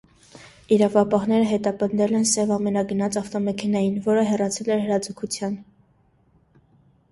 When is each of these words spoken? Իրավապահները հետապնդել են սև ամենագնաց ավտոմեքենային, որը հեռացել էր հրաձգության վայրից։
Իրավապահները 0.77 1.45
հետապնդել 1.51 2.17
են 2.21 2.25
սև 2.31 2.55
ամենագնաց 2.55 3.19
ավտոմեքենային, 3.23 4.01
որը 4.09 4.25
հեռացել 4.33 4.75
էր 4.79 4.85
հրաձգության 4.89 5.57
վայրից։ 5.63 6.69